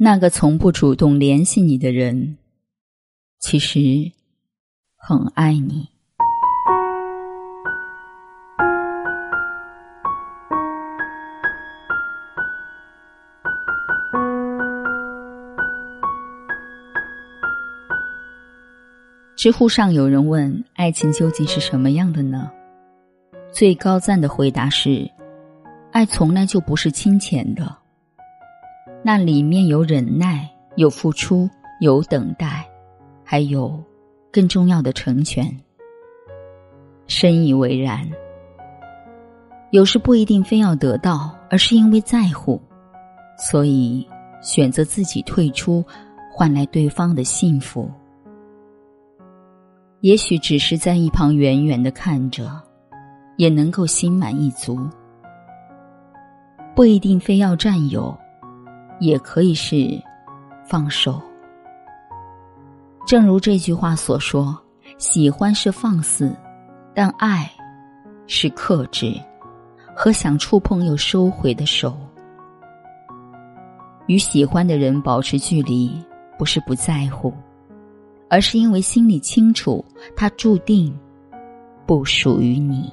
[0.00, 2.38] 那个从不主动联系你的人，
[3.40, 4.12] 其实
[4.94, 5.88] 很爱你。
[19.34, 22.48] 知乎上有人问：“爱情究竟是什么样的呢？”
[23.50, 25.10] 最高赞的回答是
[25.90, 27.78] ：“爱从来就不是清浅的。”
[29.02, 31.48] 那里面有忍耐，有付出，
[31.80, 32.68] 有等待，
[33.24, 33.82] 还有
[34.32, 35.44] 更重要的成全。
[37.06, 38.06] 深以为然。
[39.70, 42.60] 有时不一定非要得到，而是因为在乎，
[43.38, 44.06] 所以
[44.42, 45.84] 选择自己退出，
[46.32, 47.90] 换来对方的幸福。
[50.00, 52.50] 也许只是在一旁远远的看着，
[53.36, 54.78] 也能够心满意足。
[56.74, 58.16] 不一定非要占有。
[59.00, 59.76] 也可以是
[60.66, 61.20] 放手。
[63.06, 64.58] 正如这句话所说
[64.98, 66.34] ：“喜欢是放肆，
[66.94, 67.50] 但爱
[68.26, 69.14] 是克制，
[69.94, 71.96] 和想触碰又收回的手。”
[74.08, 75.90] 与喜欢的人保持距离，
[76.38, 77.32] 不是不在乎，
[78.28, 79.84] 而是因为心里清楚，
[80.16, 80.94] 他注定
[81.86, 82.90] 不属于你。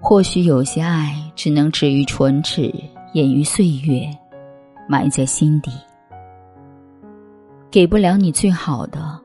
[0.00, 2.72] 或许有些爱只能止于唇齿。
[3.14, 4.10] 掩于岁月，
[4.88, 5.70] 埋在心底。
[7.70, 9.16] 给不了你最好的，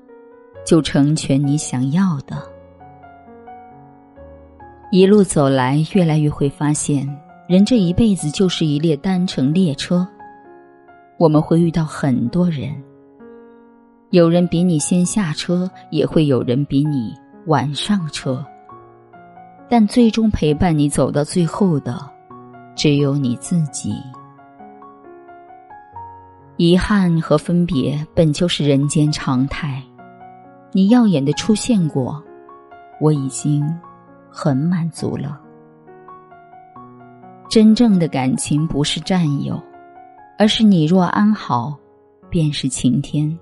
[0.63, 2.37] 就成全你想要的。
[4.91, 7.03] 一路走来，越来越会发现，
[7.47, 10.07] 人这一辈子就是一列单程列车。
[11.17, 12.71] 我们会遇到很多人，
[14.11, 17.11] 有人比你先下车，也会有人比你
[17.47, 18.45] 晚上车。
[19.67, 21.99] 但最终陪伴你走到最后的。
[22.80, 23.94] 只有你自己。
[26.55, 29.83] 遗憾和分别本就是人间常态。
[30.72, 32.23] 你耀眼的出现过，
[33.02, 33.62] 我已经
[34.31, 35.38] 很满足了。
[37.50, 39.61] 真正的感情不是占有，
[40.38, 41.78] 而是你若安好，
[42.29, 43.38] 便是晴天。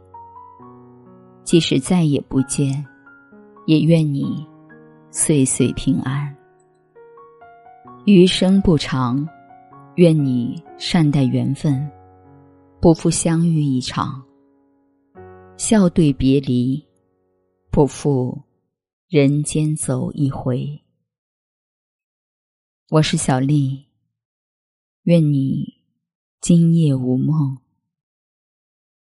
[1.44, 2.84] 即使再也不见，
[3.68, 4.44] 也愿你
[5.12, 6.37] 岁岁平安。
[8.10, 9.28] 余生不长，
[9.96, 11.92] 愿你善待缘分，
[12.80, 14.24] 不负相遇一场；
[15.58, 16.82] 笑对别离，
[17.70, 18.42] 不负
[19.10, 20.82] 人间走一回。
[22.92, 23.86] 我是小丽，
[25.04, 25.66] 愿你
[26.40, 27.58] 今夜无梦，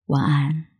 [0.08, 0.71] 晚安。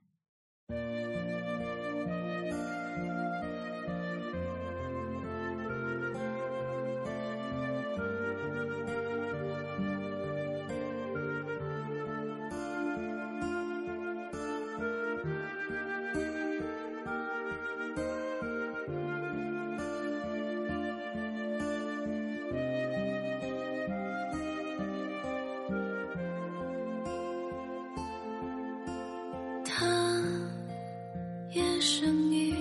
[31.94, 32.56] 剩一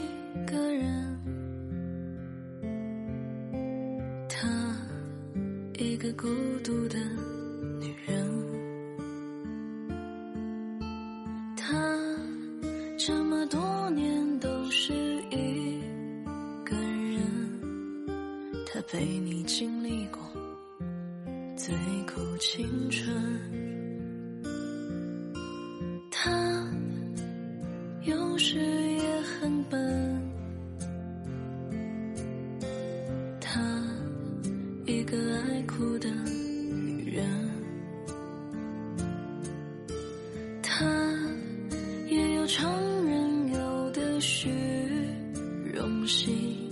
[0.44, 1.20] 个人，
[4.28, 4.48] 她
[5.78, 6.26] 一个孤
[6.64, 6.98] 独的
[7.78, 8.28] 女人，
[11.56, 11.76] 她
[12.98, 14.92] 这么多年都是
[15.30, 15.80] 一
[16.64, 17.22] 个人，
[18.66, 20.18] 她陪你经历过
[21.56, 21.72] 最
[22.04, 23.14] 苦青春，
[28.42, 28.89] 是
[29.40, 30.20] 根本
[33.40, 33.58] 他
[34.84, 36.10] 一个爱哭的
[36.74, 37.26] 女人，
[40.62, 40.84] 他
[42.06, 42.70] 也有常
[43.06, 44.50] 人有的虚
[45.72, 46.68] 荣心，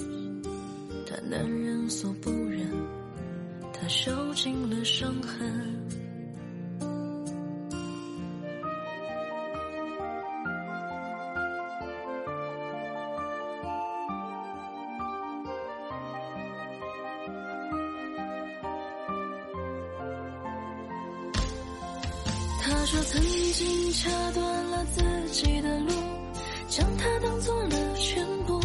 [1.07, 2.69] 他难忍所不忍，
[3.73, 5.78] 他受尽了伤痕。
[22.79, 23.21] 他说曾
[23.55, 25.03] 经掐断了自
[25.33, 25.91] 己的路，
[26.69, 28.61] 将它当做了全部。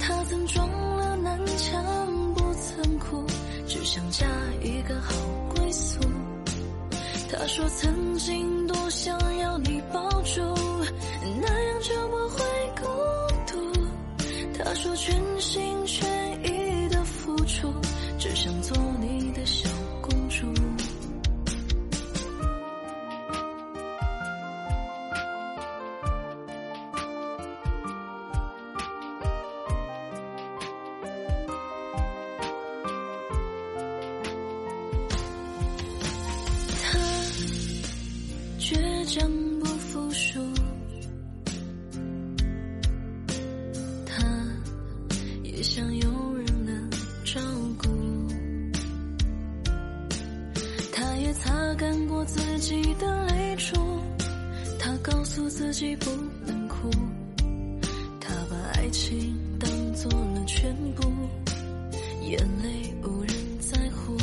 [0.00, 3.24] 他曾撞了南墙不曾哭，
[3.68, 3.84] 只。
[3.84, 4.26] 想嫁
[4.62, 5.14] 一个好
[5.54, 6.00] 归宿。
[7.30, 10.40] 他说曾经多想要你抱住，
[11.40, 12.44] 那样就不会
[12.80, 12.86] 孤
[13.46, 13.88] 独。
[14.58, 16.08] 他说全心全
[16.44, 17.72] 意的付出，
[18.18, 19.19] 只想做你
[39.10, 39.28] 将
[39.58, 40.38] 不服输。
[44.06, 44.24] 他
[45.42, 46.90] 也想有人能
[47.24, 47.40] 照
[47.76, 47.88] 顾，
[50.92, 53.74] 他也擦干过自己的泪珠，
[54.78, 56.08] 他告诉自己不
[56.46, 56.88] 能哭，
[58.20, 61.02] 他把爱情当做了全部，
[62.22, 64.16] 眼泪无人在乎。